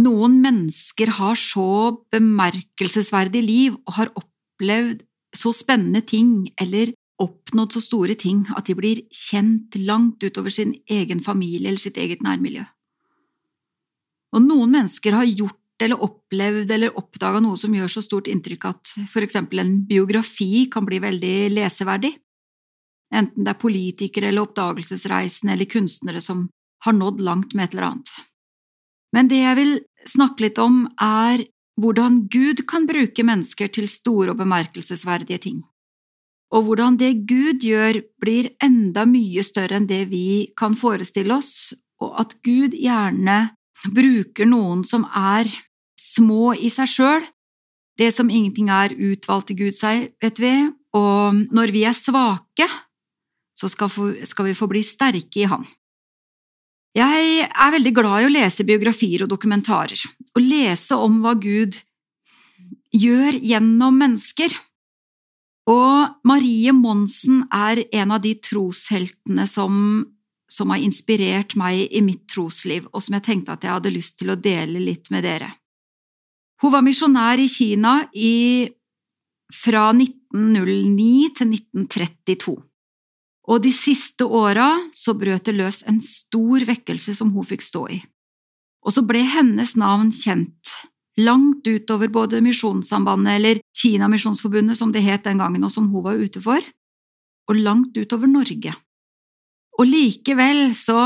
noen 0.00 0.38
mennesker 0.42 1.10
har 1.18 1.38
så 1.38 1.98
bemerkelsesverdig 2.12 3.42
liv 3.44 3.78
og 3.86 3.96
har 3.98 4.12
opplevd 4.16 5.02
så 5.36 5.52
spennende 5.56 6.02
ting 6.04 6.52
eller 6.60 6.92
oppnådd 7.22 7.76
så 7.76 7.82
store 7.84 8.16
ting 8.18 8.44
at 8.56 8.66
de 8.68 8.76
blir 8.76 9.02
kjent 9.14 9.76
langt 9.78 10.22
utover 10.24 10.52
sin 10.52 10.74
egen 10.90 11.22
familie 11.24 11.68
eller 11.68 11.82
sitt 11.82 11.98
eget 12.00 12.22
nærmiljø. 12.24 12.64
Og 14.32 14.44
noen 14.44 14.72
mennesker 14.72 15.16
har 15.16 15.28
gjort 15.28 15.58
eller 15.82 16.02
opplevd 16.04 16.70
eller 16.70 16.98
oppdaga 16.98 17.40
noe 17.42 17.58
som 17.58 17.74
gjør 17.74 17.90
så 17.90 18.02
stort 18.04 18.30
inntrykk 18.30 18.66
at 18.70 18.92
for 19.12 19.24
eksempel 19.24 19.62
en 19.62 19.74
biografi 19.88 20.68
kan 20.72 20.86
bli 20.86 21.00
veldig 21.02 21.36
leseverdig, 21.52 22.12
enten 23.12 23.44
det 23.44 23.52
er 23.52 23.60
politikere 23.60 24.30
eller 24.30 24.46
oppdagelsesreisende 24.46 25.56
eller 25.56 25.70
kunstnere 25.70 26.22
som 26.24 26.46
har 26.86 26.96
nådd 26.96 27.20
langt 27.22 27.54
med 27.54 27.66
et 27.66 27.74
eller 27.76 27.90
annet. 27.90 28.14
Men 29.12 29.28
det 29.28 29.42
jeg 29.42 29.58
vil 29.58 29.74
snakke 30.08 30.46
litt 30.46 30.60
om, 30.62 30.86
er 31.00 31.44
hvordan 31.80 32.24
Gud 32.32 32.64
kan 32.68 32.86
bruke 32.88 33.24
mennesker 33.24 33.70
til 33.72 33.88
store 33.88 34.32
og 34.32 34.40
bemerkelsesverdige 34.40 35.40
ting, 35.46 35.60
og 36.52 36.66
hvordan 36.66 36.98
det 37.00 37.24
Gud 37.28 37.64
gjør, 37.64 38.02
blir 38.20 38.50
enda 38.62 39.06
mye 39.08 39.44
større 39.44 39.78
enn 39.78 39.88
det 39.88 40.04
vi 40.10 40.52
kan 40.58 40.76
forestille 40.76 41.38
oss, 41.38 41.72
og 42.02 42.12
at 42.20 42.34
Gud 42.44 42.76
gjerne 42.76 43.54
bruker 43.96 44.48
noen 44.48 44.84
som 44.84 45.06
er 45.08 45.48
små 45.98 46.52
i 46.52 46.68
seg 46.72 46.90
sjøl, 46.92 47.24
det 48.00 48.10
som 48.16 48.30
ingenting 48.32 48.68
er, 48.72 48.92
utvalgte 48.92 49.56
Gud 49.56 49.76
seg, 49.76 50.10
vet 50.22 50.40
vi, 50.40 50.52
og 50.96 51.40
når 51.52 51.72
vi 51.72 51.86
er 51.88 51.96
svake, 51.96 52.68
så 53.56 53.68
skal 53.68 54.48
vi 54.48 54.56
få 54.56 54.68
bli 54.68 54.82
sterke 54.84 55.44
i 55.44 55.48
Han. 55.48 55.64
Jeg 56.92 57.46
er 57.48 57.72
veldig 57.72 57.92
glad 57.96 58.20
i 58.20 58.26
å 58.28 58.32
lese 58.32 58.66
biografier 58.68 59.24
og 59.24 59.30
dokumentarer, 59.32 60.02
og 60.36 60.44
lese 60.44 60.98
om 61.00 61.22
hva 61.24 61.32
Gud 61.40 61.78
gjør 62.92 63.38
gjennom 63.40 63.96
mennesker. 63.96 64.52
Og 65.72 66.26
Marie 66.28 66.74
Monsen 66.76 67.46
er 67.54 67.84
en 67.94 68.12
av 68.12 68.20
de 68.24 68.34
trosheltene 68.44 69.46
som, 69.48 70.02
som 70.50 70.74
har 70.74 70.82
inspirert 70.84 71.54
meg 71.56 71.86
i 71.88 72.02
mitt 72.04 72.26
trosliv, 72.28 72.90
og 72.92 73.04
som 73.04 73.16
jeg 73.16 73.26
tenkte 73.28 73.56
at 73.56 73.64
jeg 73.64 73.72
hadde 73.78 73.94
lyst 73.94 74.18
til 74.20 74.34
å 74.34 74.36
dele 74.36 74.82
litt 74.82 75.08
med 75.14 75.24
dere. 75.24 75.48
Hun 76.62 76.74
var 76.74 76.84
misjonær 76.84 77.40
i 77.40 77.48
Kina 77.50 77.94
i, 78.12 78.68
fra 79.48 79.88
1909 79.96 81.32
til 81.38 81.56
1932. 81.56 82.58
Og 83.50 83.62
de 83.64 83.72
siste 83.74 84.24
åra 84.24 84.68
så 84.94 85.14
brøt 85.18 85.48
det 85.48 85.56
løs 85.56 85.82
en 85.90 85.98
stor 86.04 86.62
vekkelse 86.68 87.14
som 87.18 87.32
hun 87.34 87.46
fikk 87.46 87.64
stå 87.66 87.86
i. 87.90 87.98
Og 88.86 88.94
så 88.94 89.02
ble 89.06 89.22
hennes 89.26 89.74
navn 89.78 90.12
kjent, 90.14 90.70
langt 91.18 91.66
utover 91.66 92.10
både 92.10 92.40
Misjonssambandet 92.42 93.38
eller 93.38 93.60
Kina 93.76 94.08
Misjonsforbundet, 94.10 94.78
som 94.78 94.94
det 94.94 95.04
het 95.06 95.26
den 95.26 95.42
gangen 95.42 95.66
og 95.66 95.74
som 95.74 95.90
hun 95.92 96.06
var 96.06 96.18
ute 96.18 96.42
for, 96.42 96.62
og 97.50 97.58
langt 97.58 97.98
utover 97.98 98.30
Norge. 98.30 98.74
Og 99.78 99.88
likevel 99.88 100.70
så 100.78 101.02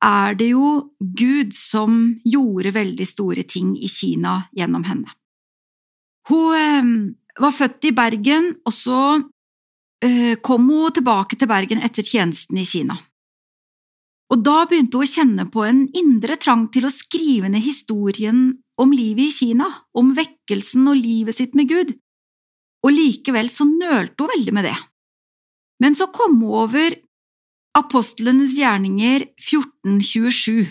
er 0.00 0.36
det 0.38 0.50
jo 0.54 0.94
Gud 0.98 1.52
som 1.56 2.20
gjorde 2.24 2.72
veldig 2.72 3.06
store 3.08 3.44
ting 3.44 3.74
i 3.76 3.88
Kina 3.92 4.46
gjennom 4.56 4.86
henne. 4.88 5.12
Hun 6.30 6.56
eh, 6.56 6.90
var 7.40 7.56
født 7.56 7.90
i 7.90 7.94
Bergen, 7.96 8.54
og 8.64 8.74
så 8.76 9.00
kom 10.40 10.68
hun 10.72 10.94
tilbake 10.96 11.36
til 11.36 11.48
Bergen 11.50 11.82
etter 11.84 12.06
tjenesten 12.06 12.56
i 12.56 12.64
Kina. 12.64 12.94
Og 14.30 14.44
da 14.46 14.62
begynte 14.70 14.96
hun 14.96 15.04
å 15.04 15.10
kjenne 15.10 15.46
på 15.50 15.64
en 15.66 15.82
indre 15.96 16.38
trang 16.40 16.68
til 16.72 16.86
å 16.86 16.92
skrive 16.94 17.50
ned 17.50 17.64
historien 17.64 18.44
om 18.80 18.94
livet 18.94 19.28
i 19.28 19.34
Kina, 19.34 19.66
om 19.92 20.14
vekkelsen 20.16 20.86
og 20.88 21.00
livet 21.02 21.36
sitt 21.36 21.56
med 21.58 21.68
Gud, 21.68 21.92
og 22.86 22.94
likevel 22.94 23.50
så 23.52 23.66
nølte 23.68 24.24
hun 24.24 24.32
veldig 24.32 24.56
med 24.56 24.68
det. 24.70 24.76
Men 25.82 25.96
så 25.98 26.08
kom 26.14 26.38
hun 26.40 26.58
over 26.62 26.96
Apostlenes 27.76 28.56
gjerninger 28.58 29.26
1427, 29.36 30.70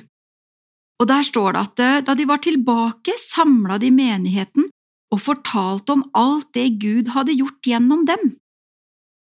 og 0.99 1.07
der 1.07 1.23
står 1.23 1.55
det 1.55 1.61
at 1.61 1.83
eh, 1.83 2.01
da 2.07 2.15
de 2.17 2.25
var 2.27 2.41
tilbake, 2.43 3.15
samla 3.21 3.77
de 3.79 3.91
menigheten 3.93 4.67
og 5.13 5.21
fortalte 5.23 5.95
om 5.95 6.03
alt 6.17 6.51
det 6.57 6.67
Gud 6.81 7.13
hadde 7.15 7.37
gjort 7.37 7.69
gjennom 7.71 8.03
dem. 8.09 8.33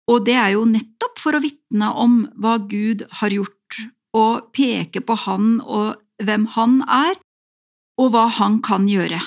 Og 0.09 0.25
det 0.25 0.35
er 0.41 0.55
jo 0.55 0.65
nettopp 0.65 1.21
for 1.21 1.37
å 1.37 1.43
vitne 1.43 1.91
om 2.01 2.23
hva 2.41 2.57
Gud 2.69 3.05
har 3.21 3.33
gjort, 3.33 3.81
og 4.17 4.49
peke 4.57 5.03
på 5.05 5.17
Han 5.25 5.59
og 5.61 5.99
hvem 6.25 6.47
Han 6.55 6.79
er, 6.83 7.19
og 8.01 8.13
hva 8.15 8.25
Han 8.39 8.57
kan 8.65 8.87
gjøre. 8.89 9.19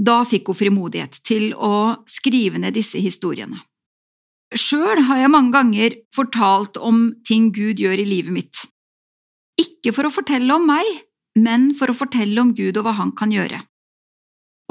Da 0.00 0.22
fikk 0.26 0.48
hun 0.50 0.58
frimodighet 0.58 1.20
til 1.26 1.52
å 1.54 2.00
skrive 2.10 2.58
ned 2.58 2.74
disse 2.74 2.98
historiene. 2.98 3.60
Sjøl 4.54 5.02
har 5.08 5.20
jeg 5.20 5.32
mange 5.32 5.52
ganger 5.54 5.98
fortalt 6.14 6.78
om 6.78 7.10
ting 7.26 7.50
Gud 7.54 7.82
gjør 7.82 8.00
i 8.00 8.08
livet 8.08 8.34
mitt. 8.34 8.64
Ikke 9.60 9.92
for 9.94 10.06
å 10.06 10.14
fortelle 10.14 10.54
om 10.54 10.66
meg, 10.66 10.86
men 11.38 11.72
for 11.78 11.90
å 11.90 11.98
fortelle 11.98 12.40
om 12.40 12.52
Gud 12.54 12.78
og 12.78 12.86
hva 12.86 12.96
Han 12.98 13.12
kan 13.18 13.34
gjøre. 13.34 13.60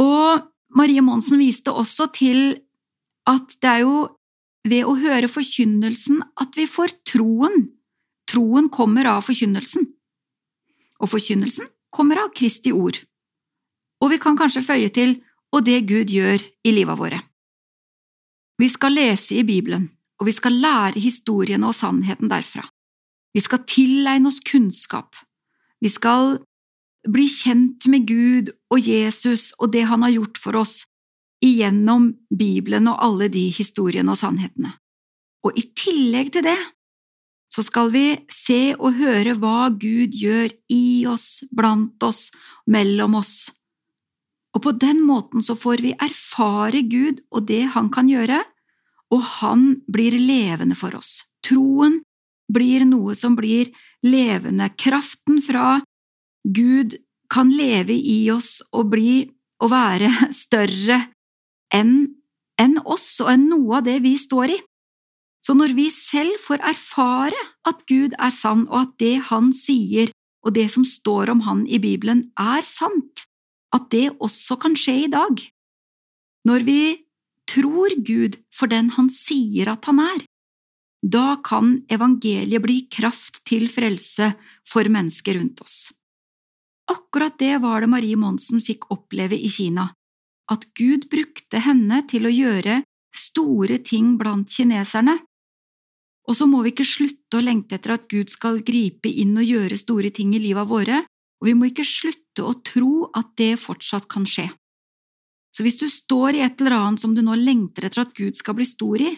Og 0.01 0.43
Marie 0.73 1.03
Monsen 1.05 1.39
viste 1.39 1.71
også 1.71 2.09
til 2.15 2.57
at 3.29 3.55
det 3.61 3.69
er 3.69 3.83
jo 3.83 3.97
ved 4.67 4.87
å 4.87 4.95
høre 4.99 5.29
forkynnelsen 5.31 6.21
at 6.39 6.55
vi 6.57 6.67
får 6.69 6.95
troen. 7.09 7.67
Troen 8.29 8.69
kommer 8.71 9.09
av 9.11 9.25
forkynnelsen. 9.27 9.89
Og 11.03 11.11
forkynnelsen 11.11 11.67
kommer 11.93 12.23
av 12.23 12.31
Kristi 12.35 12.71
ord. 12.73 12.97
Og 14.03 14.13
vi 14.13 14.19
kan 14.19 14.37
kanskje 14.39 14.63
føye 14.65 14.91
til 14.93 15.17
og 15.53 15.65
det 15.67 15.83
Gud 15.89 16.11
gjør 16.11 16.41
i 16.65 16.71
livet 16.73 16.99
våre. 16.99 17.19
Vi 18.57 18.69
skal 18.69 18.95
lese 18.95 19.37
i 19.37 19.45
Bibelen, 19.45 19.89
og 20.19 20.29
vi 20.29 20.33
skal 20.35 20.55
lære 20.57 21.01
historiene 21.01 21.67
og 21.67 21.75
sannheten 21.77 22.31
derfra. 22.31 22.63
Vi 23.33 23.41
skal 23.41 23.63
tilegne 23.69 24.29
oss 24.29 24.39
kunnskap. 24.45 25.17
Vi 25.81 25.89
skal 25.91 26.37
bli 27.09 27.25
kjent 27.27 27.87
med 27.91 28.07
Gud 28.07 28.53
og 28.71 28.79
Jesus 28.79 29.51
og 29.59 29.73
det 29.73 29.83
han 29.89 30.05
har 30.05 30.13
gjort 30.13 30.39
for 30.39 30.57
oss, 30.61 30.83
igjennom 31.43 32.11
Bibelen 32.31 32.87
og 32.91 33.01
alle 33.03 33.27
de 33.31 33.49
historiene 33.53 34.13
og 34.13 34.19
sannhetene. 34.19 34.73
Og 35.43 35.57
i 35.59 35.67
tillegg 35.75 36.31
til 36.35 36.47
det 36.47 36.59
så 37.53 37.61
skal 37.61 37.91
vi 37.93 38.05
se 38.33 38.73
og 38.79 38.95
høre 38.97 39.35
hva 39.37 39.67
Gud 39.69 40.15
gjør 40.17 40.53
i 40.73 41.05
oss, 41.05 41.43
blant 41.53 42.01
oss, 42.01 42.31
mellom 42.65 43.19
oss. 43.19 43.51
Og 44.57 44.63
på 44.65 44.73
den 44.81 45.03
måten 45.05 45.43
så 45.45 45.53
får 45.57 45.83
vi 45.85 45.93
erfare 45.93 46.81
Gud 46.89 47.21
og 47.33 47.45
det 47.49 47.61
Han 47.75 47.91
kan 47.93 48.09
gjøre, 48.09 48.41
og 49.13 49.21
Han 49.37 49.83
blir 49.85 50.17
levende 50.17 50.77
for 50.77 50.97
oss. 50.97 51.21
Troen 51.45 52.01
blir 52.53 52.85
noe 52.89 53.13
som 53.17 53.37
blir 53.37 53.69
levende. 54.05 54.71
Kraften 54.77 55.41
fra 55.41 55.81
Gud 56.43 56.97
kan 57.29 57.53
leve 57.53 57.93
i 57.93 58.29
oss 58.33 58.61
og 58.73 58.89
bli 58.93 59.27
og 59.61 59.71
være 59.73 60.09
større 60.43 61.03
enn 61.73 62.13
en 62.61 62.77
oss 62.85 63.07
og 63.23 63.31
enn 63.33 63.47
noe 63.49 63.79
av 63.79 63.87
det 63.87 63.99
vi 64.03 64.13
står 64.19 64.53
i. 64.53 64.59
Så 65.43 65.55
når 65.57 65.73
vi 65.75 65.89
selv 65.91 66.39
får 66.39 66.61
erfare 66.63 67.39
at 67.67 67.81
Gud 67.89 68.13
er 68.15 68.31
sann, 68.31 68.67
og 68.69 68.77
at 68.85 68.93
det 69.01 69.15
Han 69.29 69.51
sier 69.53 70.13
og 70.43 70.53
det 70.55 70.69
som 70.71 70.85
står 70.87 71.31
om 71.33 71.43
Han 71.47 71.65
i 71.67 71.79
Bibelen 71.79 72.29
er 72.39 72.63
sant, 72.67 73.25
at 73.75 73.89
det 73.91 74.11
også 74.19 74.59
kan 74.61 74.75
skje 74.79 75.05
i 75.05 75.11
dag. 75.11 75.39
Når 76.47 76.67
vi 76.67 76.81
tror 77.49 77.95
Gud 78.03 78.37
for 78.53 78.71
den 78.71 78.91
Han 78.95 79.09
sier 79.11 79.71
at 79.73 79.87
Han 79.89 79.99
er, 80.03 80.23
da 81.03 81.35
kan 81.43 81.81
evangeliet 81.91 82.63
bli 82.63 82.85
kraft 82.87 83.41
til 83.47 83.67
frelse 83.71 84.31
for 84.67 84.87
mennesker 84.87 85.35
rundt 85.35 85.59
oss. 85.65 85.91
Akkurat 86.87 87.35
det 87.39 87.57
var 87.63 87.83
det 87.83 87.91
Marie 87.91 88.19
Monsen 88.19 88.63
fikk 88.63 88.87
oppleve 88.91 89.35
i 89.35 89.49
Kina, 89.51 89.89
at 90.51 90.65
Gud 90.75 91.07
brukte 91.11 91.61
henne 91.63 92.01
til 92.09 92.27
å 92.27 92.33
gjøre 92.33 92.81
store 93.15 93.79
ting 93.85 94.15
blant 94.19 94.51
kineserne. 94.51 95.19
Og 96.27 96.37
så 96.39 96.47
må 96.47 96.63
vi 96.63 96.71
ikke 96.73 96.87
slutte 96.87 97.39
å 97.39 97.43
lengte 97.43 97.77
etter 97.77 97.95
at 97.97 98.07
Gud 98.11 98.31
skal 98.31 98.61
gripe 98.65 99.11
inn 99.11 99.35
og 99.37 99.47
gjøre 99.47 99.79
store 99.79 100.11
ting 100.15 100.33
i 100.35 100.41
livet 100.41 100.69
våre, 100.69 101.03
og 101.43 101.49
vi 101.49 101.55
må 101.59 101.67
ikke 101.69 101.87
slutte 101.87 102.45
å 102.47 102.55
tro 102.63 103.09
at 103.11 103.33
det 103.39 103.57
fortsatt 103.59 104.07
kan 104.11 104.27
skje. 104.27 104.47
Så 105.53 105.65
hvis 105.65 105.77
du 105.77 105.85
står 105.91 106.39
i 106.39 106.45
et 106.45 106.61
eller 106.61 106.77
annet 106.79 107.03
som 107.03 107.13
du 107.13 107.21
nå 107.21 107.35
lengter 107.37 107.85
etter 107.85 108.05
at 108.05 108.15
Gud 108.17 108.39
skal 108.39 108.55
bli 108.57 108.65
stor 108.65 109.03
i, 109.03 109.11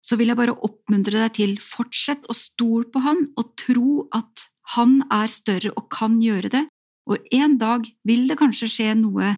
så 0.00 0.16
vil 0.16 0.32
jeg 0.32 0.40
bare 0.40 0.56
oppmuntre 0.56 1.20
deg 1.20 1.34
til 1.36 1.52
fortsett 1.60 2.24
å 2.32 2.36
stole 2.36 2.88
på 2.88 3.02
Han 3.04 3.26
og 3.38 3.52
tro 3.60 4.06
at 4.16 4.48
Han 4.74 5.02
er 5.12 5.28
større 5.28 5.74
og 5.76 5.90
kan 5.92 6.16
gjøre 6.24 6.50
det, 6.56 6.64
og 7.10 7.28
en 7.36 7.58
dag 7.60 7.84
vil 8.08 8.26
det 8.30 8.38
kanskje 8.40 8.70
skje 8.72 8.94
noe 8.96 9.34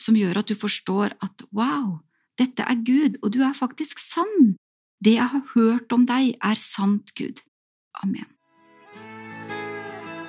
som 0.00 0.16
gjør 0.18 0.42
at 0.42 0.50
du 0.50 0.56
forstår 0.58 1.16
at 1.24 1.44
wow, 1.56 1.98
dette 2.38 2.62
er 2.62 2.80
Gud, 2.84 3.18
og 3.22 3.32
du 3.32 3.42
er 3.42 3.56
faktisk 3.56 4.00
sann. 4.02 4.56
Det 5.04 5.16
jeg 5.16 5.28
har 5.32 5.44
hørt 5.54 5.92
om 5.92 6.06
deg, 6.08 6.36
er 6.42 6.56
sant, 6.60 7.12
Gud. 7.16 7.40
Amen. 8.02 8.28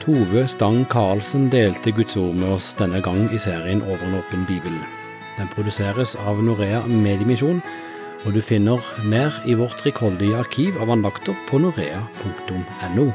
Tove 0.03 0.45
Stang 0.47 0.85
Karlsen 0.87 1.49
delte 1.51 1.91
Guds 1.91 2.15
ord 2.15 2.37
med 2.39 2.53
oss 2.55 2.69
denne 2.79 3.01
gang 3.03 3.25
i 3.35 3.39
serien 3.43 3.81
Over 3.83 4.05
en 4.07 4.19
åpen 4.21 4.45
bibel. 4.47 4.77
Den 5.37 5.49
produseres 5.51 6.15
av 6.15 6.39
Norea 6.43 6.85
Mediemisjon, 6.87 7.59
og 8.25 8.33
du 8.33 8.39
finner 8.41 8.81
mer 9.05 9.35
i 9.45 9.57
vårt 9.59 9.83
rikholdige 9.85 10.39
arkiv 10.39 10.79
av 10.81 10.95
andakter 10.95 11.35
på 11.49 11.59
norea.no. 11.61 13.11